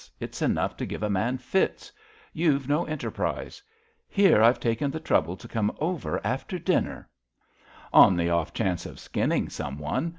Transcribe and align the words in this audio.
It's 0.19 0.41
enough 0.41 0.75
to 0.77 0.85
give 0.87 1.03
a 1.03 1.11
man 1.11 1.37
fits. 1.37 1.91
You've 2.33 2.67
no 2.67 2.85
enterprise. 2.85 3.61
Here 4.09 4.41
I've 4.41 4.59
taken 4.59 4.89
the 4.89 4.99
trouble 4.99 5.37
to 5.37 5.47
come 5.47 5.71
over 5.79 6.19
after 6.25 6.57
dinner 6.57 7.07
"On 7.93 8.17
the 8.17 8.31
off 8.31 8.51
chance 8.51 8.87
of 8.87 8.99
skinning 8.99 9.47
some 9.49 9.77
one. 9.77 10.09